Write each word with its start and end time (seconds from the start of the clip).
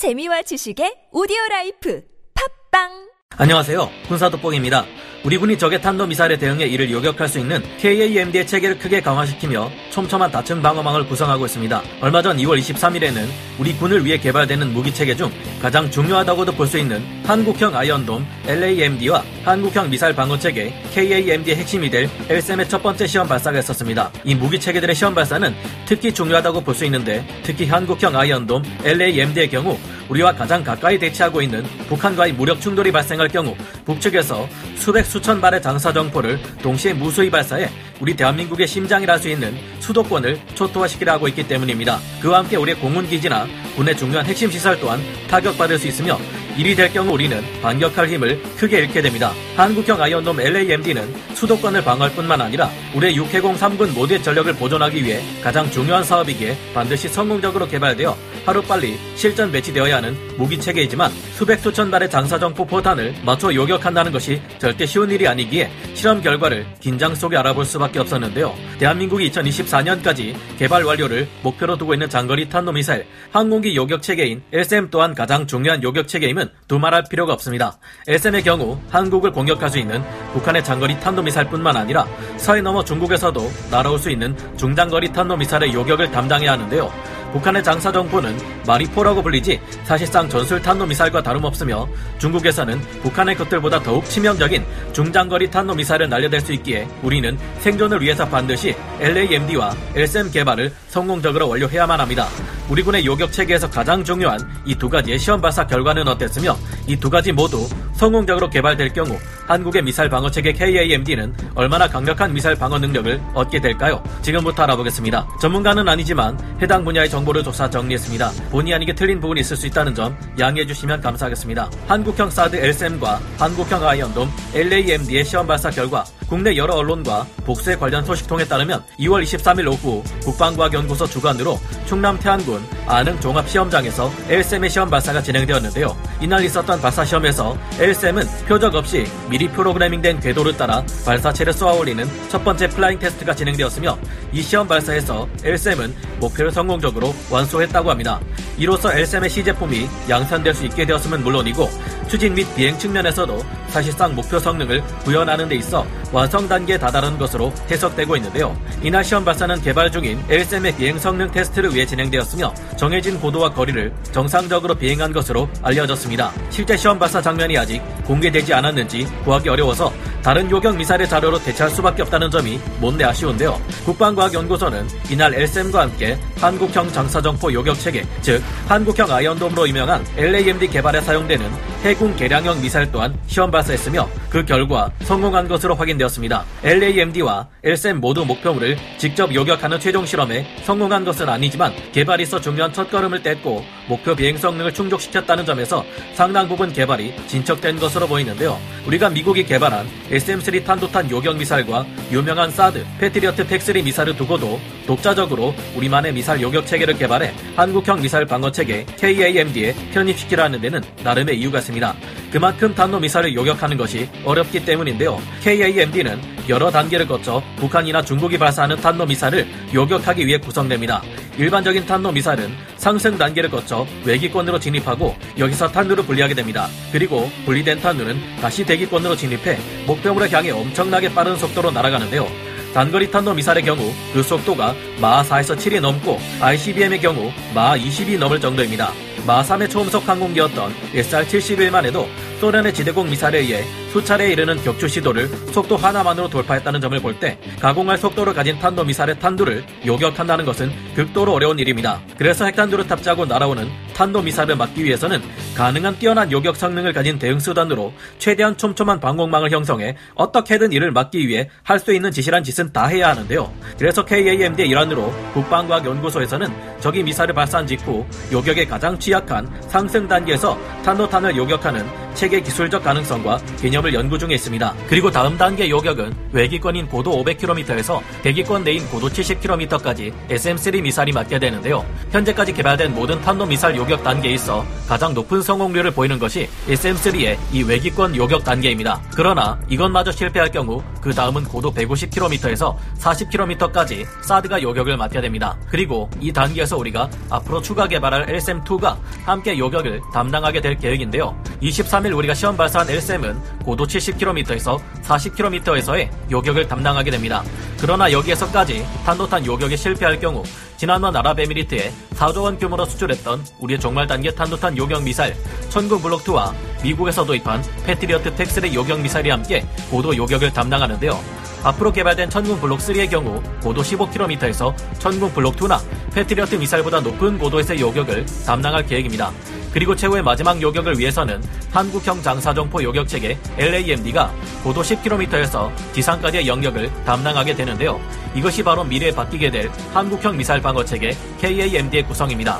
재미와 0.00 0.40
지식의 0.48 1.12
오디오 1.12 1.36
라이프. 1.50 2.00
팟빵 2.32 3.09
안녕하세요. 3.40 3.88
군사돋보기입니다. 4.06 4.84
우리 5.24 5.38
군이 5.38 5.56
적의 5.56 5.80
탄도미사일에 5.80 6.36
대응해 6.36 6.66
이를 6.66 6.90
요격할 6.90 7.26
수 7.26 7.38
있는 7.38 7.62
KAMD의 7.78 8.46
체계를 8.46 8.78
크게 8.78 9.00
강화시키며 9.00 9.70
촘촘한 9.90 10.30
다층 10.30 10.60
방어망을 10.60 11.06
구성하고 11.06 11.46
있습니다. 11.46 11.82
얼마 12.02 12.20
전 12.20 12.36
2월 12.36 12.58
23일에는 12.58 13.26
우리 13.58 13.74
군을 13.74 14.04
위해 14.04 14.18
개발되는 14.18 14.72
무기체계 14.72 15.16
중 15.16 15.30
가장 15.60 15.90
중요하다고도 15.90 16.52
볼 16.52 16.66
수 16.66 16.78
있는 16.78 17.02
한국형 17.24 17.74
아이언돔 17.74 18.26
LAMD와 18.46 19.24
한국형 19.44 19.88
미사일 19.88 20.14
방어체계 20.14 20.74
KAMD의 20.92 21.56
핵심이 21.56 21.88
될 21.88 22.10
L-SAM의 22.28 22.68
첫 22.68 22.82
번째 22.82 23.06
시험 23.06 23.26
발사가 23.26 23.58
있었습니다. 23.58 24.10
이 24.24 24.34
무기체계들의 24.34 24.94
시험 24.94 25.14
발사는 25.14 25.54
특히 25.86 26.12
중요하다고 26.12 26.60
볼 26.60 26.74
수 26.74 26.84
있는데 26.84 27.26
특히 27.42 27.66
한국형 27.66 28.16
아이언돔 28.16 28.62
LAMD의 28.84 29.48
경우 29.50 29.78
우리와 30.10 30.34
가장 30.34 30.62
가까이 30.64 30.98
대치하고 30.98 31.40
있는 31.40 31.62
북한과의 31.88 32.32
무력 32.32 32.60
충돌이 32.60 32.90
발생할 32.90 33.28
경우 33.28 33.54
북측에서 33.84 34.48
수백 34.76 35.06
수천 35.06 35.40
발의 35.40 35.62
장사 35.62 35.92
정포를 35.92 36.38
동시에 36.62 36.92
무수히 36.92 37.30
발사해 37.30 37.70
우리 38.00 38.14
대한민국의 38.16 38.66
심장이라 38.66 39.14
할 39.14 39.20
수 39.20 39.28
있는 39.28 39.54
수도권을 39.80 40.40
초토화시키려 40.54 41.12
하고 41.12 41.28
있기 41.28 41.46
때문입니다. 41.46 41.98
그와 42.22 42.38
함께 42.38 42.56
우리의 42.56 42.78
공군 42.78 43.06
기지나 43.06 43.46
군의 43.76 43.94
중요한 43.94 44.24
핵심 44.24 44.50
시설 44.50 44.80
또한 44.80 44.98
타격받을 45.28 45.78
수 45.78 45.86
있으며 45.88 46.18
일이 46.56 46.74
될 46.74 46.90
경우 46.90 47.12
우리는 47.12 47.42
반격할 47.60 48.08
힘을 48.08 48.42
크게 48.56 48.78
잃게 48.78 49.02
됩니다. 49.02 49.32
한국형 49.60 50.00
아이언돔 50.00 50.40
LAMD는 50.40 51.14
수도권을 51.34 51.84
방어할 51.84 52.14
뿐만 52.14 52.40
아니라 52.40 52.70
우리의 52.94 53.14
6해공 53.16 53.58
3군 53.58 53.92
모두의 53.92 54.22
전력을 54.22 54.50
보존하기 54.54 55.04
위해 55.04 55.20
가장 55.42 55.70
중요한 55.70 56.02
사업이기에 56.02 56.56
반드시 56.72 57.08
성공적으로 57.08 57.68
개발되어 57.68 58.16
하루빨리 58.46 58.98
실전 59.16 59.52
배치되어야 59.52 59.96
하는 59.96 60.16
무기체계이지만 60.38 61.10
수백 61.34 61.60
수천 61.60 61.90
발의 61.90 62.08
장사정포 62.08 62.64
포탄을 62.64 63.14
맞춰 63.22 63.52
요격한다는 63.54 64.12
것이 64.12 64.40
절대 64.58 64.86
쉬운 64.86 65.10
일이 65.10 65.28
아니기에 65.28 65.70
실험 65.92 66.22
결과를 66.22 66.66
긴장 66.80 67.14
속에 67.14 67.36
알아볼 67.36 67.66
수밖에 67.66 67.98
없었는데요. 67.98 68.54
대한민국이 68.78 69.30
2024년까지 69.30 70.34
개발 70.58 70.84
완료를 70.84 71.28
목표로 71.42 71.76
두고 71.76 71.92
있는 71.92 72.08
장거리 72.08 72.48
탄도미사일 72.48 73.04
항공기 73.30 73.76
요격체계인 73.76 74.42
LSM 74.52 74.88
또한 74.90 75.14
가장 75.14 75.46
중요한 75.46 75.82
요격체계임은 75.82 76.48
두말할 76.66 77.04
필요가 77.10 77.34
없습니다. 77.34 77.78
LSM의 78.08 78.42
경우 78.42 78.78
한국을 78.88 79.32
공격 79.32 79.49
할 79.58 79.70
수 79.70 79.78
있는 79.78 80.02
북한의 80.32 80.64
장거리 80.64 80.98
탄도미사일뿐만 81.00 81.76
아니라 81.76 82.06
서해 82.36 82.60
넘어 82.60 82.84
중국에서도 82.84 83.50
날아올 83.70 83.98
수 83.98 84.10
있는 84.10 84.36
중장거리 84.56 85.12
탄도미사일의 85.12 85.72
요격을 85.72 86.10
담당해야 86.10 86.52
하는데요. 86.52 86.90
북한의 87.32 87.62
장사정포는 87.62 88.36
마리포라고 88.66 89.22
불리지 89.22 89.60
사실상 89.84 90.28
전술 90.28 90.60
탄도미사일과 90.60 91.22
다름없으며 91.22 91.88
중국에서는 92.18 92.80
북한의 93.02 93.36
것들보다 93.36 93.80
더욱 93.82 94.04
치명적인 94.04 94.64
중장거리 94.92 95.50
탄도미사일을 95.50 96.08
날려댈 96.08 96.40
수 96.40 96.52
있기에 96.54 96.88
우리는 97.02 97.38
생존을 97.60 98.00
위해서 98.00 98.28
반드시 98.28 98.74
LAMD와 99.00 99.74
LSM 99.94 100.30
개발을 100.30 100.72
성공적으로 100.88 101.48
완료해야만 101.48 102.00
합니다. 102.00 102.26
우리 102.70 102.82
군의 102.84 103.04
요격 103.04 103.32
체계에서 103.32 103.68
가장 103.68 104.04
중요한 104.04 104.38
이 104.64 104.74
두 104.76 104.88
가지의 104.88 105.18
시험 105.18 105.40
발사 105.40 105.66
결과는 105.66 106.06
어땠으며 106.08 106.56
이 106.86 106.96
두 106.96 107.10
가지 107.10 107.32
모두 107.32 107.68
성공적으로 107.94 108.48
개발될 108.48 108.92
경우 108.92 109.18
한국의 109.46 109.82
미사일 109.82 110.08
방어 110.08 110.30
체계 110.30 110.52
KAMD는 110.52 111.34
얼마나 111.54 111.88
강력한 111.88 112.32
미사일 112.32 112.56
방어 112.56 112.78
능력을 112.78 113.20
얻게 113.34 113.60
될까요? 113.60 114.02
지금부터 114.22 114.62
알아보겠습니다. 114.62 115.26
전문가는 115.40 115.86
아니지만 115.88 116.38
해당 116.62 116.84
분야의 116.84 117.10
정보를 117.10 117.42
조사 117.42 117.68
정리했습니다. 117.68 118.30
본의 118.50 118.72
아니게 118.74 118.94
틀린 118.94 119.20
부분이 119.20 119.40
있을 119.40 119.56
수 119.56 119.66
있다는 119.66 119.94
점 119.94 120.16
양해해 120.38 120.64
주시면 120.66 121.00
감사하겠습니다. 121.00 121.70
한국형 121.88 122.30
사드 122.30 122.56
LSM과 122.56 123.20
한국형 123.38 123.86
아이언돔 123.86 124.30
LAMD의 124.54 125.24
시험 125.24 125.46
발사 125.46 125.70
결과 125.70 126.04
국내 126.30 126.56
여러 126.56 126.74
언론과 126.74 127.26
복수에 127.44 127.74
관련 127.74 128.04
소식통에 128.04 128.44
따르면 128.44 128.84
2월 129.00 129.24
23일 129.24 129.66
오후 129.66 130.00
국방과학연구소 130.22 131.08
주관으로 131.08 131.58
충남 131.86 132.16
태안군 132.20 132.62
안흥 132.86 133.18
종합시험장에서 133.18 134.08
L-SAM의 134.28 134.70
시험 134.70 134.88
발사가 134.88 135.20
진행되었는데요. 135.20 135.96
이날 136.20 136.44
있었던 136.44 136.80
발사 136.80 137.04
시험에서 137.04 137.58
L-SAM은 137.80 138.22
표적 138.46 138.76
없이 138.76 139.04
미리 139.28 139.48
프로그래밍된 139.48 140.20
궤도를 140.20 140.56
따라 140.56 140.84
발사체를 141.04 141.52
쏘아 141.52 141.72
올리는 141.72 142.06
첫 142.28 142.44
번째 142.44 142.68
flying 142.68 143.00
test가 143.00 143.34
진행되었으며 143.34 143.98
이 144.32 144.40
시험 144.40 144.68
발사에서 144.68 145.28
L-SAM은 145.42 145.92
목표를 146.20 146.52
성공적으로 146.52 147.12
완수했다고 147.28 147.90
합니다. 147.90 148.20
이로써 148.60 148.92
L-SAM의 148.92 149.30
시제품이 149.30 149.88
양산될 150.10 150.54
수 150.54 150.66
있게 150.66 150.84
되었음은 150.84 151.24
물론이고 151.24 151.70
추진 152.08 152.34
및 152.34 152.46
비행 152.54 152.78
측면에서도 152.78 153.42
사실상 153.68 154.14
목표 154.14 154.38
성능을 154.38 154.82
구현하는 155.04 155.48
데 155.48 155.54
있어 155.56 155.86
완성 156.12 156.46
단계에 156.46 156.76
다다른 156.76 157.16
것으로 157.16 157.52
해석되고 157.70 158.16
있는데요. 158.16 158.54
이날 158.82 159.02
시험 159.02 159.24
발사는 159.24 159.62
개발 159.62 159.90
중인 159.90 160.22
LSM의 160.28 160.76
비행 160.76 160.98
성능 160.98 161.30
테스트를 161.30 161.74
위해 161.74 161.86
진행되었으며 161.86 162.52
정해진 162.76 163.18
고도와 163.18 163.54
거리를 163.54 163.94
정상적으로 164.12 164.74
비행한 164.74 165.12
것으로 165.12 165.48
알려졌습니다. 165.62 166.30
실제 166.50 166.76
시험 166.76 166.98
발사 166.98 167.22
장면이 167.22 167.56
아직 167.56 167.80
공개되지 168.04 168.52
않았는지 168.52 169.06
구하기 169.24 169.48
어려워서 169.48 169.90
다른 170.22 170.50
요격 170.50 170.76
미사일의 170.76 171.08
자료로 171.08 171.38
대체할 171.38 171.70
수밖에 171.70 172.02
없다는 172.02 172.30
점이 172.30 172.60
못내 172.78 173.04
아쉬운데요. 173.04 173.58
국방과학연구소는 173.84 174.86
이날 175.10 175.34
LSM과 175.34 175.82
함께 175.82 176.18
한국형 176.38 176.92
장사정포 176.92 177.52
요격 177.52 177.78
체계, 177.78 178.04
즉 178.20 178.42
한국형 178.68 179.10
아이언돔으로 179.10 179.68
유명한 179.68 180.04
LAMD 180.16 180.68
개발에 180.68 181.00
사용되는 181.00 181.50
해군 181.82 182.14
개량형 182.14 182.60
미사일 182.60 182.92
또한 182.92 183.18
시험 183.26 183.50
발사했으며 183.50 184.06
그 184.28 184.44
결과 184.44 184.90
성공한 185.00 185.48
것으로 185.48 185.74
확인되었습니다. 185.74 186.44
LAMD와 186.62 187.48
LSM 187.64 188.00
모두 188.00 188.26
목표물을 188.26 188.76
직접 188.98 189.34
요격하는 189.34 189.80
최종 189.80 190.04
실험에 190.04 190.46
성공한 190.62 191.06
것은 191.06 191.26
아니지만 191.26 191.72
개발에서 191.92 192.38
중요한 192.38 192.70
첫걸음을 192.74 193.22
뗐고 193.22 193.62
목표 193.88 194.14
비행 194.14 194.36
성능을 194.36 194.74
충족시켰다는 194.74 195.46
점에서 195.46 195.82
상당 196.12 196.48
부분 196.48 196.70
개발이 196.70 197.14
진척된 197.26 197.78
것으로 197.78 198.06
보이는데요. 198.06 198.58
우리가 198.86 199.08
미국이 199.08 199.46
개발한 199.46 199.88
SM-3 200.10 200.62
탄도탄 200.66 201.10
요격 201.10 201.38
미사일과 201.38 201.86
유명한 202.12 202.50
사드, 202.50 202.84
패트리어트 202.98 203.46
팩3 203.46 203.82
미사일을 203.84 204.16
두고도 204.16 204.60
독자적으로 204.90 205.54
우리만의 205.76 206.12
미사일 206.12 206.42
요격 206.42 206.66
체계를 206.66 206.98
개발해 206.98 207.32
한국형 207.54 208.00
미사일 208.00 208.26
방어 208.26 208.50
체계 208.50 208.84
KAMD에 208.98 209.72
편입시키라는 209.92 210.60
데는 210.60 210.82
나름의 211.04 211.38
이유가 211.38 211.60
있습니다. 211.60 211.94
그만큼 212.32 212.74
탄도 212.74 212.98
미사일을 212.98 213.32
요격하는 213.36 213.76
것이 213.76 214.08
어렵기 214.24 214.64
때문인데요. 214.64 215.20
KAMD는 215.44 216.20
여러 216.48 216.72
단계를 216.72 217.06
거쳐 217.06 217.40
북한이나 217.58 218.02
중국이 218.02 218.36
발사하는 218.36 218.78
탄도 218.78 219.06
미사일을 219.06 219.46
요격하기 219.72 220.26
위해 220.26 220.38
구성됩니다. 220.38 221.00
일반적인 221.38 221.86
탄도 221.86 222.10
미사일은 222.10 222.50
상승 222.76 223.16
단계를 223.16 223.48
거쳐 223.48 223.86
외기권으로 224.04 224.58
진입하고 224.58 225.14
여기서 225.38 225.68
탄두를 225.68 226.04
분리하게 226.04 226.34
됩니다. 226.34 226.66
그리고 226.90 227.30
분리된 227.44 227.80
탄두는 227.80 228.18
다시 228.40 228.64
대기권으로 228.64 229.14
진입해 229.14 229.56
목표물을 229.86 230.32
향해 230.32 230.50
엄청나게 230.50 231.14
빠른 231.14 231.36
속도로 231.36 231.70
날아가는데요. 231.70 232.49
단거리 232.72 233.10
탄도 233.10 233.34
미사일의 233.34 233.64
경우 233.64 233.92
그 234.12 234.22
속도가 234.22 234.74
마하 235.00 235.22
4에서 235.22 235.56
7이 235.56 235.80
넘고 235.80 236.18
ICBM의 236.40 237.00
경우 237.00 237.32
마하 237.54 237.76
20이 237.76 238.18
넘을 238.18 238.40
정도입니다. 238.40 238.92
마하 239.26 239.42
3의 239.42 239.68
초음속 239.68 240.08
항공기였던 240.08 240.72
SR-71만 240.94 241.84
해도 241.84 242.06
소련의 242.40 242.72
지대공 242.72 243.10
미사일에 243.10 243.40
의해 243.40 243.64
수차례에 243.92 244.30
이르는 244.32 244.62
격추 244.62 244.88
시도를 244.88 245.28
속도 245.52 245.76
하나만으로 245.76 246.28
돌파했다는 246.30 246.80
점을 246.80 246.98
볼 247.00 247.20
때 247.20 247.38
가공할 247.60 247.98
속도를 247.98 248.32
가진 248.32 248.58
탄도 248.58 248.84
미사일의 248.84 249.18
탄두를 249.20 249.62
요격한다는 249.84 250.44
것은 250.46 250.70
극도로 250.94 251.34
어려운 251.34 251.58
일입니다. 251.58 252.00
그래서 252.16 252.46
핵탄두를 252.46 252.86
탑재하고 252.86 253.26
날아오는 253.26 253.68
탄도 253.94 254.22
미사일을 254.22 254.56
막기 254.56 254.82
위해서는 254.84 255.20
가능한 255.54 255.98
뛰어난 255.98 256.32
요격 256.32 256.56
성능을 256.56 256.94
가진 256.94 257.18
대응 257.18 257.38
수단으로 257.38 257.92
최대한 258.18 258.56
촘촘한 258.56 259.00
방공망을 259.00 259.50
형성해 259.50 259.96
어떻게든 260.14 260.72
이를 260.72 260.92
막기 260.92 261.28
위해 261.28 261.50
할 261.62 261.80
수 261.80 261.92
있는 261.94 262.10
지시란 262.10 262.44
짓은 262.44 262.72
다 262.72 262.86
해야 262.86 263.08
하는데요. 263.10 263.50
그래서 263.78 264.04
KAMD의 264.04 264.68
일환으로 264.68 265.12
국방과학연구소에서는 265.34 266.80
적이 266.80 267.02
미사일을 267.02 267.34
발사한 267.34 267.66
직후 267.66 268.06
요격에 268.30 268.66
가장 268.66 268.98
취약한 268.98 269.48
상승 269.68 270.06
단계에서 270.06 270.58
탄도탄을 270.84 271.36
요격하는 271.36 271.86
체계 272.20 272.38
기술적 272.42 272.84
가능성과 272.84 273.40
개념을 273.62 273.94
연구 273.94 274.18
중에 274.18 274.34
있습니다. 274.34 274.74
그리고 274.88 275.10
다음 275.10 275.38
단계 275.38 275.70
요격은 275.70 276.12
외기권인 276.32 276.86
고도 276.86 277.12
500km에서 277.12 278.02
대기권 278.20 278.62
내인 278.62 278.86
고도 278.90 279.08
70km까지 279.08 280.12
SM-3 280.28 280.82
미사일이 280.82 281.12
맞게 281.12 281.38
되는데요. 281.38 281.82
현재까지 282.10 282.52
개발된 282.52 282.94
모든 282.94 283.22
탄도 283.22 283.46
미사일 283.46 283.76
요격 283.76 284.04
단계에 284.04 284.32
있어 284.32 284.66
가장 284.86 285.14
높은 285.14 285.40
성공률을 285.40 285.92
보이는 285.92 286.18
것이 286.18 286.46
SM3의 286.68 287.38
이 287.54 287.62
외기권 287.62 288.14
요격 288.14 288.44
단계입니다. 288.44 289.00
그러나 289.14 289.58
이것마저 289.70 290.12
실패할 290.12 290.50
경우 290.50 290.82
그 291.00 291.12
다음은 291.14 291.44
고도 291.44 291.72
150km에서 291.72 292.76
40km까지 292.98 294.06
사드가 294.22 294.62
요격을 294.62 294.96
맡게 294.96 295.20
됩니다. 295.20 295.56
그리고 295.68 296.10
이 296.20 296.32
단계에서 296.32 296.76
우리가 296.76 297.08
앞으로 297.30 297.62
추가 297.62 297.86
개발할 297.88 298.26
LSM2가 298.26 298.96
함께 299.24 299.58
요격을 299.58 300.00
담당하게 300.12 300.60
될 300.60 300.76
계획인데요. 300.76 301.36
23일 301.62 302.16
우리가 302.16 302.34
시험 302.34 302.56
발사한 302.56 302.88
LSM은 302.90 303.40
고도 303.64 303.86
70km에서 303.86 304.78
40km에서의 305.02 306.10
요격을 306.30 306.68
담당하게 306.68 307.10
됩니다. 307.10 307.42
그러나 307.80 308.10
여기에서까지 308.12 308.86
탄도탄 309.04 309.46
요격에 309.46 309.76
실패할 309.76 310.20
경우 310.20 310.42
지난번 310.80 311.14
아랍에미리트에 311.14 311.92
4조 312.14 312.44
원 312.44 312.58
규모로 312.58 312.86
수출했던 312.86 313.44
우리의 313.58 313.78
종말 313.78 314.06
단계 314.06 314.30
탄도탄 314.30 314.78
요격 314.78 315.02
미사일 315.02 315.36
천군 315.68 316.00
블록2와 316.00 316.54
미국에서 316.82 317.22
도입한 317.22 317.62
패트리어트 317.84 318.34
텍스의 318.34 318.74
요격 318.74 318.98
미사일이 319.02 319.28
함께 319.28 319.62
고도 319.90 320.16
요격을 320.16 320.54
담당하는데요. 320.54 321.20
앞으로 321.64 321.92
개발된 321.92 322.30
천군 322.30 322.58
블록 322.62 322.78
3의 322.78 323.10
경우 323.10 323.42
고도 323.62 323.82
15km에서 323.82 324.74
천군 324.98 325.30
블록 325.34 325.56
2나 325.56 325.80
패트리어트 326.14 326.54
미사일보다 326.54 327.00
높은 327.00 327.36
고도에서의 327.36 327.78
요격을 327.78 328.24
담당할 328.46 328.86
계획입니다. 328.86 329.30
그리고 329.72 329.94
최후의 329.94 330.22
마지막 330.22 330.60
요격을 330.60 330.98
위해서는 330.98 331.42
한국형 331.70 332.22
장사정포 332.22 332.82
요격체계 332.82 333.38
LAMD가 333.58 334.32
고도 334.64 334.82
10km에서 334.82 335.70
지상까지의 335.92 336.46
영역을 336.48 336.90
담당하게 337.04 337.54
되는데요. 337.54 338.00
이것이 338.34 338.62
바로 338.62 338.82
미래에 338.84 339.12
바뀌게 339.12 339.50
될 339.50 339.70
한국형 339.94 340.36
미사일 340.36 340.60
방어체계 340.60 341.16
KAMD의 341.40 342.06
구성입니다. 342.06 342.58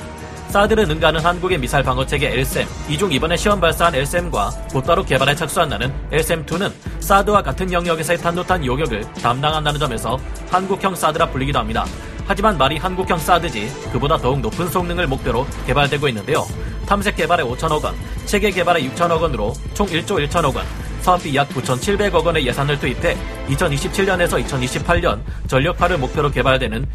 사드를 0.51 0.89
능가하는 0.89 1.21
한국의 1.21 1.59
미사일 1.59 1.85
방어체계 1.85 2.29
LSM, 2.33 2.67
이 2.89 2.99
중 2.99 3.13
이번에 3.13 3.37
시험 3.37 3.61
발사한 3.61 3.95
LSM과 3.95 4.51
곧바로 4.73 5.05
개발에 5.05 5.35
착수한 5.37 5.69
나는 5.69 5.93
LSM2는 6.11 6.73
사드와 6.99 7.41
같은 7.43 7.73
영역에서의 7.73 8.19
탄도탄 8.19 8.67
요격을 8.67 9.03
담당한다는 9.23 9.79
점에서 9.79 10.19
한국형 10.51 10.97
사드라 10.97 11.31
불리기도 11.31 11.59
합니다. 11.61 11.85
하지만 12.31 12.57
말이 12.57 12.77
한국형 12.77 13.19
사드지 13.19 13.69
그보다 13.91 14.17
더욱 14.17 14.39
높은 14.39 14.69
성능을 14.69 15.09
목표로 15.09 15.45
개발되고 15.67 16.07
있는데요. 16.07 16.47
탐색 16.87 17.17
개발에 17.17 17.43
5천억 17.43 17.83
원, 17.83 17.97
체계 18.25 18.53
개발에 18.53 18.85
6천억 18.85 19.21
원으로 19.21 19.53
총 19.75 19.89
1조 19.89 20.25
1천억 20.25 20.55
원, 20.55 20.65
사업비 21.01 21.35
약 21.35 21.49
9,700억 21.49 22.25
원의 22.25 22.47
예산을 22.47 22.79
투입해 22.79 23.17
2027년에서 23.49 24.47
2028년 24.47 25.23
전력화를 25.49 25.99
목표로 25.99 26.31
개발되는 26.31 26.87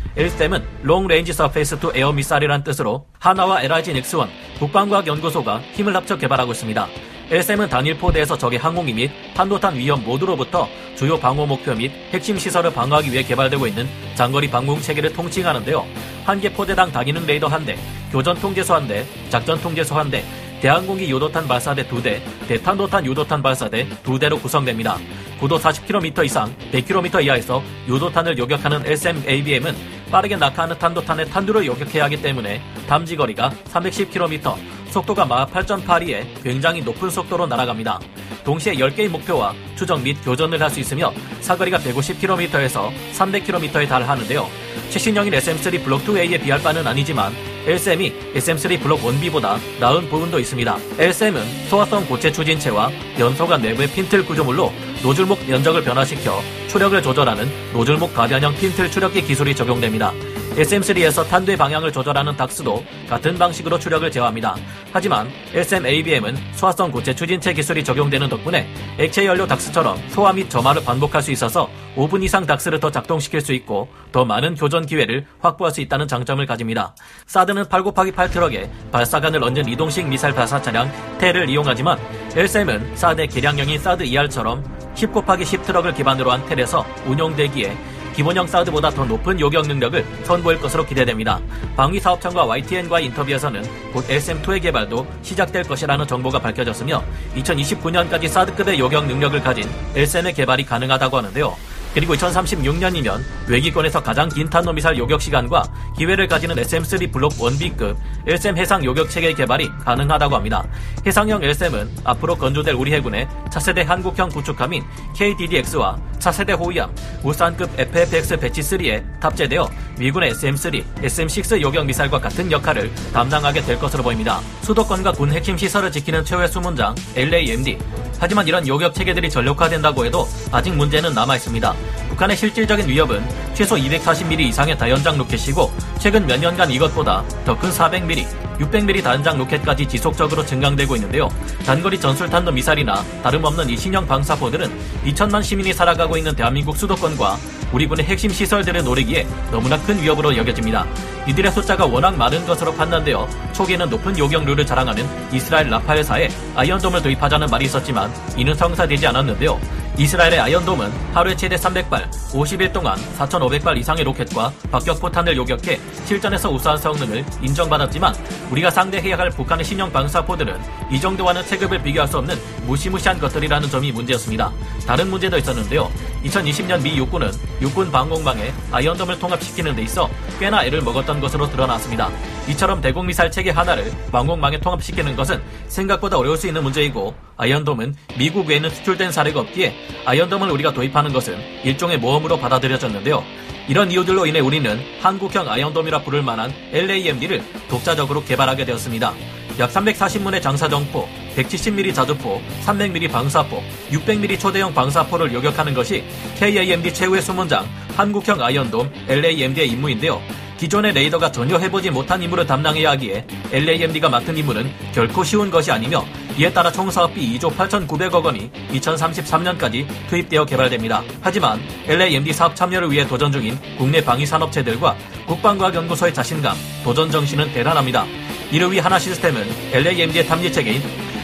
Long 0.85 1.05
Range 1.05 1.29
Surface 1.31 1.81
to 1.81 1.91
Air 1.93 2.11
Missile이란 2.13 2.63
뜻으로 2.63 3.05
하나와 3.19 3.61
LIG 3.61 3.91
넥스원 3.91 4.29
국방과학연구소가 4.59 5.59
힘을 5.73 5.93
합쳐 5.97 6.15
개발하고 6.17 6.53
있습니다. 6.53 6.87
LSM은 7.31 7.69
단일 7.69 7.97
포대에서 7.97 8.37
적의 8.37 8.59
항공기 8.59 8.93
및 8.93 9.09
탄도탄 9.33 9.75
위험 9.75 10.03
모두로부터 10.03 10.69
주요 10.95 11.19
방어 11.19 11.45
목표 11.45 11.73
및 11.73 11.91
핵심 12.11 12.37
시설을 12.37 12.71
방어하기 12.71 13.11
위해 13.11 13.23
개발되고 13.23 13.65
있는 13.65 13.87
장거리 14.13 14.49
방공 14.49 14.79
체계를 14.81 15.11
통칭하는데요. 15.13 15.85
한 16.23 16.39
개 16.39 16.51
포대당 16.53 16.91
다기능 16.91 17.25
레이더 17.25 17.47
한 17.47 17.65
대, 17.65 17.77
교전 18.11 18.35
통제소 18.37 18.75
한 18.75 18.87
대, 18.87 19.03
작전 19.29 19.59
통제소 19.59 19.95
한 19.95 20.09
대, 20.11 20.23
대항공기 20.61 21.09
요도탄 21.09 21.47
발사대 21.47 21.87
2대, 21.87 22.19
대탄도탄 22.47 23.05
요도탄 23.05 23.41
발사대 23.41 23.87
2대로 24.03 24.41
구성됩니다. 24.41 24.97
고도 25.39 25.59
40km 25.59 26.25
이상, 26.25 26.55
100km 26.71 27.23
이하에서 27.25 27.61
요도탄을 27.89 28.37
요격하는 28.37 28.85
SM-ABM은 28.85 29.75
빠르게 30.11 30.35
낙하하는 30.35 30.77
탄도탄의 30.77 31.29
탄두를 31.29 31.65
요격해야 31.65 32.05
하기 32.05 32.21
때문에 32.21 32.61
담지거리가 32.87 33.51
310km, 33.71 34.55
속도가 34.95 35.25
마 35.25 35.45
8.82에 35.45 36.41
굉장히 36.41 36.81
높은 36.81 37.09
속도로 37.09 37.45
날아갑니다. 37.47 37.99
동시에 38.45 38.75
10개의 38.75 39.09
목표와 39.09 39.53
추적 39.75 40.01
및 40.01 40.15
교전을 40.23 40.61
할 40.61 40.69
수 40.69 40.79
있으며 40.79 41.11
사거리가 41.41 41.79
150km에서 41.79 42.89
300km에 43.13 43.89
달하는데요. 43.89 44.47
최신형인 44.89 45.33
SM3 45.33 45.83
블록 45.83 46.05
2A에 46.05 46.41
비할 46.41 46.61
바는 46.61 46.87
아니지만 46.87 47.33
LSM이 47.65 48.13
SM3 48.35 48.81
블록 48.81 49.01
1B보다 49.01 49.57
나은 49.81 50.07
부분도 50.07 50.39
있습니다. 50.39 50.77
LSM은 50.97 51.67
소화성 51.67 52.05
고체 52.05 52.31
추진체와 52.31 52.89
연소관 53.19 53.61
내부의 53.61 53.89
핀틀 53.89 54.25
구조물로 54.25 54.71
노즐목 55.03 55.45
면적을 55.45 55.83
변화시켜 55.83 56.39
추력을 56.69 57.01
조절하는 57.01 57.49
노즐목 57.73 58.13
가변형 58.13 58.55
핀틀 58.55 58.89
추력기 58.89 59.23
기술이 59.23 59.55
적용됩니다. 59.55 60.13
SM3에서 60.55 61.27
탄두의 61.27 61.57
방향을 61.57 61.91
조절하는 61.91 62.35
닥스도 62.37 62.83
같은 63.09 63.37
방식으로 63.37 63.77
추력을 63.77 64.09
제어합니다. 64.09 64.55
하지만 64.93 65.29
SM-ABM은 65.53 66.37
소화성 66.53 66.91
고체 66.91 67.13
추진체 67.13 67.53
기술이 67.53 67.83
적용되는 67.83 68.29
덕분에 68.29 68.67
액체 68.97 69.25
연료 69.25 69.45
닥스처럼 69.45 69.97
소화 70.09 70.31
및 70.31 70.49
점화를 70.49 70.83
반복할 70.85 71.21
수 71.21 71.31
있어서 71.31 71.69
5분 71.97 72.23
이상 72.23 72.45
닥스를 72.45 72.79
더 72.79 72.89
작동시킬 72.89 73.41
수 73.41 73.51
있고 73.53 73.89
더 74.13 74.23
많은 74.23 74.55
교전 74.55 74.85
기회를 74.85 75.25
확보할 75.39 75.73
수 75.73 75.81
있다는 75.81 76.07
장점을 76.07 76.45
가집니다. 76.45 76.95
사드는 77.27 77.67
8 77.67 77.83
곱하기 77.83 78.13
8 78.13 78.29
트럭에 78.29 78.69
발사관을 78.91 79.43
얹은 79.43 79.67
이동식 79.67 80.07
미사일 80.07 80.33
발사 80.33 80.61
차량 80.61 80.89
테를 81.19 81.49
이용하지만 81.49 81.99
LSM은 82.33 82.95
사드의 82.95 83.27
개량형인 83.27 83.79
사드 83.79 84.03
ER처럼 84.03 84.63
10 84.95 85.11
곱하기 85.11 85.43
10 85.43 85.63
트럭을 85.63 85.93
기반으로 85.93 86.31
한 86.31 86.45
텔에서 86.45 86.85
운용되기에 87.05 87.94
기본형 88.15 88.47
사우드보다 88.47 88.91
더 88.91 89.03
높은 89.03 89.39
요격 89.39 89.67
능력을 89.67 90.05
선보일 90.23 90.59
것으로 90.61 90.85
기대됩니다. 90.85 91.39
방위사업청과 91.75 92.45
YTN과의 92.45 93.07
인터뷰에서는 93.07 93.63
곧 93.91 94.07
SM2의 94.07 94.61
개발도 94.61 95.05
시작될 95.21 95.63
것이라는 95.63 96.07
정보가 96.07 96.39
밝혀졌으며 96.39 97.03
2029년까지 97.35 98.29
사드급의 98.29 98.79
요격 98.79 99.05
능력을 99.07 99.39
가진 99.41 99.69
LSM의 99.95 100.33
개발이 100.33 100.63
가능하다고 100.63 101.17
하는데요. 101.17 101.74
그리고 101.95 102.13
2036년이면 102.13 103.23
외기권에서 103.47 104.03
가장 104.03 104.27
긴 104.27 104.49
탄도미사일 104.49 104.97
요격 104.97 105.21
시간과 105.21 105.63
기회를 105.97 106.27
가지는 106.27 106.57
SM3 106.57 107.09
블록 107.09 107.31
1B급 107.31 107.95
LSM 108.27 108.57
해상 108.57 108.83
요격 108.83 109.09
체계 109.09 109.33
개발이 109.33 109.69
가능하다고 109.79 110.35
합니다. 110.35 110.61
해상형 111.05 111.41
LSM은 111.41 111.89
앞으로 112.03 112.35
건조될 112.35 112.75
우리 112.75 112.91
해군의 112.91 113.29
차세대 113.49 113.83
한국형 113.83 114.27
구축함인 114.27 114.83
KDDX와 115.15 115.97
차세대 116.19 116.51
호위함 116.51 116.93
우산급 117.23 117.79
FFX 117.79 118.39
배치 118.39 118.59
3에 118.59 119.21
탑재되어 119.21 119.69
미군의 119.97 120.33
SM3, 120.33 120.83
SM6 121.01 121.61
요격 121.61 121.85
미사일과 121.85 122.19
같은 122.19 122.51
역할을 122.51 122.91
담당하게 123.13 123.61
될 123.61 123.79
것으로 123.79 124.03
보입니다. 124.03 124.39
수도권과 124.61 125.13
군 125.13 125.31
핵심 125.31 125.57
시설을 125.57 125.91
지키는 125.91 126.25
최후의 126.25 126.47
수문장 126.49 126.95
LAMD 127.15 127.77
하지만 128.19 128.47
이런 128.47 128.67
요격 128.67 128.93
체계들이 128.93 129.29
전력화된다고 129.29 130.05
해도 130.05 130.27
아직 130.51 130.73
문제는 130.73 131.13
남아 131.13 131.35
있습니다. 131.35 131.73
북한의 132.15 132.37
실질적인 132.37 132.87
위협은 132.87 133.27
최소 133.53 133.75
240mm 133.75 134.39
이상의 134.39 134.77
다연장 134.77 135.17
로켓이고 135.17 135.69
최근 135.99 136.25
몇 136.25 136.39
년간 136.39 136.71
이것보다 136.71 137.23
더 137.45 137.55
큰 137.57 137.69
400mm, 137.69 138.25
600mm 138.57 139.03
다연장 139.03 139.37
로켓까지 139.37 139.85
지속적으로 139.85 140.45
증강되고 140.45 140.95
있는데요. 140.95 141.29
단거리 141.65 141.99
전술탄도 141.99 142.53
미사일이나 142.53 143.03
다름없는 143.21 143.69
이 143.69 143.75
신형 143.75 144.07
방사포들은 144.07 144.71
2천만 145.05 145.43
시민이 145.43 145.73
살아가고 145.73 146.15
있는 146.15 146.33
대한민국 146.35 146.77
수도권과 146.77 147.37
우리 147.73 147.85
군의 147.85 148.05
핵심 148.05 148.31
시설들을 148.31 148.83
노리기에 148.83 149.27
너무나 149.51 149.77
큰 149.81 150.01
위협으로 150.01 150.37
여겨집니다. 150.37 150.85
이들의 151.27 151.51
숫자가 151.51 151.85
워낙 151.85 152.15
많은 152.15 152.45
것으로 152.45 152.73
판단되어 152.75 153.27
초기에는 153.53 153.89
높은 153.89 154.17
요격률을 154.17 154.65
자랑하는 154.65 155.05
이스라엘 155.33 155.69
라파엘사에 155.69 156.29
아이언돔을 156.55 157.01
도입하자는 157.01 157.47
말이 157.47 157.65
있었지만 157.65 158.09
이는 158.37 158.53
성사되지 158.53 159.07
않았는데요. 159.07 159.84
이스라엘의 159.97 160.39
아이언돔은 160.41 160.91
하루에 161.13 161.37
최대 161.37 161.55
300발, 161.55 162.09
50일 162.11 162.73
동안 162.73 162.97
4,500발 163.17 163.77
이상의 163.77 164.03
로켓과 164.03 164.51
박격포탄을 164.69 165.37
요격해 165.37 165.79
실전에서 166.03 166.51
우수한 166.51 166.77
성능을 166.77 167.23
인정받았지만 167.41 168.13
우리가 168.51 168.69
상대해야 168.69 169.17
할 169.17 169.29
북한의 169.29 169.63
신형 169.63 169.93
방사포들은 169.93 170.59
이 170.91 170.99
정도와는 170.99 171.45
체급을 171.45 171.81
비교할 171.81 172.09
수 172.09 172.17
없는 172.17 172.35
무시무시한 172.65 173.17
것들이라는 173.19 173.69
점이 173.69 173.93
문제였습니다. 173.93 174.51
다른 174.85 175.09
문제도 175.09 175.37
있었는데요. 175.37 175.89
2020년 176.25 176.81
미 176.81 176.97
육군은 176.97 177.31
육군 177.61 177.89
방공망에 177.89 178.51
아이언돔을 178.71 179.17
통합시키는 179.17 179.75
데 179.75 179.83
있어 179.83 180.09
꽤나 180.39 180.65
애를 180.65 180.81
먹었던 180.81 181.21
것으로 181.21 181.49
드러났습니다. 181.49 182.09
이처럼 182.49 182.81
대공미사일 182.81 183.31
체계 183.31 183.51
하나를 183.51 183.91
방공망에 184.11 184.59
통합시키는 184.59 185.15
것은 185.15 185.41
생각보다 185.67 186.17
어려울 186.17 186.37
수 186.37 186.47
있는 186.47 186.63
문제이고 186.63 187.15
아이언돔은 187.37 187.95
미국 188.17 188.47
외에는 188.47 188.69
수출된 188.69 189.11
사례가 189.11 189.39
없기에 189.41 189.73
아이언돔을 190.05 190.49
우리가 190.51 190.73
도입하는 190.73 191.13
것은 191.13 191.37
일종의 191.63 191.99
모험으로 191.99 192.37
받아들여졌는데요. 192.39 193.23
이런 193.67 193.91
이유들로 193.91 194.27
인해 194.27 194.39
우리는 194.39 194.79
한국형 195.01 195.49
아이언돔이라 195.49 196.03
부를 196.03 196.21
만한 196.21 196.53
LAMD를 196.71 197.43
독자적으로 197.67 198.23
개발하게 198.23 198.65
되었습니다. 198.65 199.13
약 199.57 199.71
340문의 199.71 200.41
장사정포, 200.41 201.07
170mm 201.35 201.93
자주포, 201.93 202.41
300mm 202.65 203.11
방사포, 203.11 203.63
600mm 203.91 204.39
초대형 204.39 204.73
방사포를 204.73 205.33
요격하는 205.33 205.73
것이 205.73 206.03
KAMD 206.37 206.93
최후의 206.93 207.21
수문장 207.21 207.65
한국형 207.95 208.41
아이언돔 208.41 208.91
LAMD의 209.07 209.69
임무인데요. 209.69 210.21
기존의 210.57 210.93
레이더가 210.93 211.31
전혀 211.31 211.57
해보지 211.57 211.89
못한 211.89 212.21
임무를 212.21 212.45
담당해야 212.45 212.91
하기에 212.91 213.25
LAMD가 213.51 214.09
맡은 214.09 214.37
임무는 214.37 214.71
결코 214.93 215.23
쉬운 215.23 215.49
것이 215.49 215.71
아니며 215.71 216.05
이에 216.37 216.51
따라 216.51 216.71
총 216.71 216.91
사업비 216.91 217.39
2조 217.39 217.55
8,900억 217.55 218.25
원이 218.25 218.51
2033년까지 218.71 219.87
투입되어 220.09 220.45
개발됩니다. 220.45 221.01
하지만 221.21 221.61
LAMD 221.87 222.33
사업 222.33 222.55
참여를 222.55 222.91
위해 222.91 223.07
도전 223.07 223.31
중인 223.31 223.57
국내 223.77 224.03
방위 224.03 224.25
산업체들과 224.25 224.95
국방과학연구소의 225.27 226.13
자신감, 226.13 226.55
도전 226.83 227.09
정신은 227.09 227.53
대단합니다. 227.53 228.05
이를 228.51 228.71
위해 228.71 228.81
한화 228.81 228.99
시스템은 228.99 229.47
LAMD의 229.71 230.27
탐지 230.27 230.51
체계인 230.51 230.81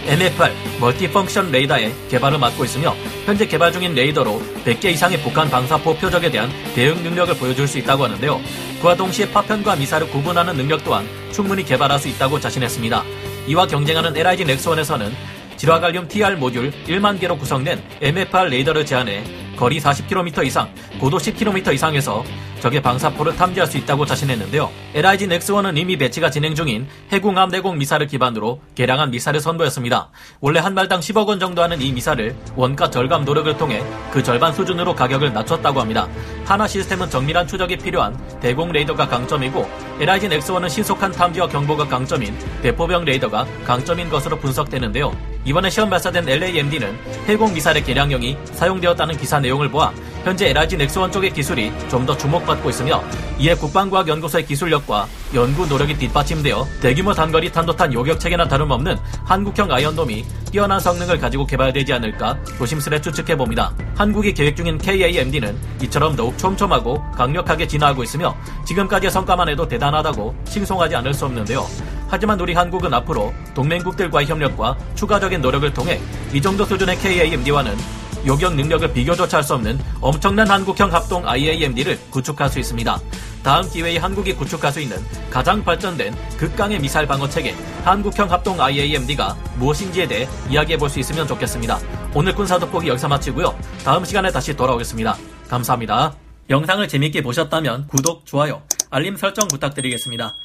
MFR 0.07 0.51
multi-function 0.79 1.51
레이더의 1.51 1.93
개발을 2.09 2.39
맡고 2.39 2.65
있으며 2.65 2.95
현재 3.25 3.45
개발 3.45 3.71
중인 3.71 3.93
레이더로 3.93 4.41
100개 4.65 4.85
이상의 4.85 5.21
북한 5.21 5.49
방사포 5.49 5.95
표적에 5.97 6.31
대한 6.31 6.49
대응 6.73 7.03
능력을 7.03 7.35
보여줄 7.35 7.67
수 7.67 7.77
있다고 7.77 8.05
하는데요. 8.05 8.41
그와 8.81 8.95
동시에 8.95 9.29
파편과 9.29 9.75
미사일을 9.75 10.07
구분하는 10.09 10.55
능력 10.55 10.83
또한 10.83 11.07
충분히 11.31 11.63
개발할 11.63 11.99
수 11.99 12.07
있다고 12.07 12.39
자신했습니다. 12.39 13.03
이와 13.47 13.67
경쟁하는 13.67 14.15
LIG 14.15 14.45
넥스원에서는 14.45 15.11
질화갈륨 15.57 16.07
TR 16.07 16.37
모듈 16.37 16.71
1만 16.87 17.19
개로 17.19 17.37
구성된 17.37 17.81
MFR 18.01 18.49
레이더를 18.49 18.85
제안해 18.85 19.23
거리 19.55 19.79
40km 19.79 20.43
이상, 20.43 20.73
고도 20.99 21.17
10km 21.17 21.71
이상에서 21.71 22.23
적의 22.61 22.81
방사포를 22.81 23.35
탐지할 23.35 23.67
수 23.67 23.77
있다고 23.77 24.07
자신했는데요. 24.07 24.71
LIG 24.95 25.27
넥스원은 25.27 25.77
이미 25.77 25.97
배치가 25.97 26.31
진행 26.31 26.55
중인 26.55 26.87
해궁함 27.11 27.49
대공 27.49 27.77
미사일을 27.77 28.05
기반으로 28.07 28.59
개량한 28.73 29.11
미사일을 29.11 29.39
선보였습니다. 29.39 30.09
원래 30.39 30.59
한 30.59 30.73
발당 30.73 30.99
10억 30.99 31.27
원 31.27 31.39
정도 31.39 31.61
하는 31.61 31.79
이 31.79 31.91
미사일을 31.91 32.35
원가 32.55 32.89
절감 32.89 33.23
노력을 33.23 33.55
통해 33.57 33.83
그 34.11 34.23
절반 34.23 34.51
수준으로 34.53 34.95
가격을 34.95 35.31
낮췄다고 35.31 35.79
합니다. 35.79 36.07
한화 36.45 36.67
시스템은 36.67 37.11
정밀한 37.11 37.45
추적이 37.45 37.77
필요한 37.77 38.17
대공 38.39 38.71
레이더가 38.71 39.07
강점이고 39.07 39.69
LIG 40.01 40.29
넥스원은 40.29 40.67
신속한 40.67 41.11
탐지와 41.11 41.47
경보가 41.47 41.87
강점인 41.87 42.35
대포병 42.63 43.05
레이더가 43.05 43.45
강점인 43.63 44.09
것으로 44.09 44.35
분석되는데요. 44.39 45.15
이번에 45.45 45.69
시험 45.69 45.91
발사된 45.91 46.27
LAMD는 46.27 46.97
해공 47.27 47.53
미사일의 47.53 47.83
개량형이 47.83 48.35
사용되었다는 48.45 49.15
기사 49.17 49.39
내용을 49.39 49.69
보아 49.69 49.93
현재 50.23 50.49
LIG 50.49 50.77
넥스원 50.77 51.11
쪽의 51.11 51.33
기술이 51.33 51.71
좀 51.87 52.01
더 52.07 52.17
주목받고 52.17 52.67
있으며 52.71 53.03
이에 53.37 53.53
국방과학연구소의 53.53 54.47
기술력과 54.47 55.07
연구 55.33 55.65
노력이 55.65 55.97
뒷받침되어 55.97 56.67
대규모 56.81 57.13
단거리 57.13 57.51
탄도탄 57.51 57.93
요격 57.93 58.19
체계나 58.19 58.47
다름없는 58.47 58.97
한국형 59.23 59.71
아이언돔이 59.71 60.25
뛰어난 60.51 60.79
성능을 60.79 61.19
가지고 61.19 61.45
개발되지 61.45 61.93
않을까 61.93 62.37
조심스레 62.57 62.99
추측해 62.99 63.37
봅니다. 63.37 63.73
한국이 63.95 64.33
계획 64.33 64.57
중인 64.57 64.77
KAMD는 64.77 65.55
이처럼 65.83 66.15
더욱 66.17 66.37
촘촘하고 66.37 67.01
강력하게 67.11 67.65
진화하고 67.65 68.03
있으며 68.03 68.35
지금까지의 68.65 69.09
성과만 69.09 69.47
해도 69.47 69.67
대단하다고 69.67 70.35
칭송하지 70.45 70.95
않을 70.97 71.13
수 71.13 71.25
없는데요. 71.25 71.65
하지만 72.09 72.37
우리 72.41 72.53
한국은 72.53 72.93
앞으로 72.93 73.33
동맹국들과의 73.53 74.27
협력과 74.27 74.75
추가적인 74.95 75.41
노력을 75.41 75.73
통해 75.73 76.01
이 76.33 76.41
정도 76.41 76.65
수준의 76.65 76.97
KAMD와는 76.99 77.77
요격 78.25 78.55
능력을 78.55 78.91
비교조차 78.93 79.37
할 79.37 79.43
수 79.43 79.55
없는 79.55 79.79
엄청난 80.01 80.47
한국형 80.47 80.93
합동 80.93 81.27
IAMD를 81.27 81.97
구축할 82.11 82.49
수 82.49 82.59
있습니다. 82.59 82.99
다음 83.43 83.67
기회에 83.67 83.97
한국이 83.97 84.33
구축할 84.35 84.71
수 84.71 84.79
있는 84.79 84.97
가장 85.29 85.63
발전된 85.63 86.15
극강의 86.37 86.79
미사일 86.79 87.07
방어 87.07 87.27
체계 87.27 87.55
한국형 87.83 88.31
합동 88.31 88.61
IAMD가 88.61 89.35
무엇인지에 89.57 90.07
대해 90.07 90.27
이야기해 90.49 90.77
볼 90.77 90.89
수 90.91 90.99
있으면 90.99 91.25
좋겠습니다. 91.25 91.79
오늘 92.13 92.35
군사 92.35 92.59
돋보기 92.59 92.87
여기서 92.89 93.07
마치고요. 93.07 93.57
다음 93.85 94.03
시간에 94.03 94.29
다시 94.29 94.53
돌아오겠습니다. 94.55 95.15
감사합니다. 95.49 96.13
영상을 96.49 96.85
재밌게 96.87 97.21
보셨다면 97.23 97.87
구독, 97.87 98.25
좋아요, 98.25 98.61
알림 98.89 99.15
설정 99.15 99.47
부탁드리겠습니다. 99.47 100.35